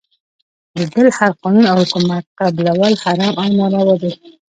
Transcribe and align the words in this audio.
د 0.75 0.79
بل 0.93 1.07
هر 1.17 1.31
قانون 1.41 1.65
او 1.71 1.77
حکومت 1.83 2.23
قبلول 2.39 2.93
حرام 3.03 3.33
او 3.41 3.47
ناروا 3.57 3.95
دی. 4.01 4.11